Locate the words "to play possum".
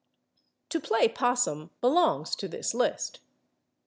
0.71-1.69